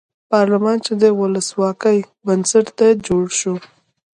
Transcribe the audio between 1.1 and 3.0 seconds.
ولسواکۍ بنسټ دی